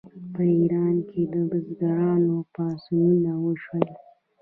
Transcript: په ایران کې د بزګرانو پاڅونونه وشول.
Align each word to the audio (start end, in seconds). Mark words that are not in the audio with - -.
په 0.33 0.41
ایران 0.57 0.95
کې 1.09 1.21
د 1.33 1.35
بزګرانو 1.49 2.35
پاڅونونه 2.53 3.31
وشول. 3.43 3.85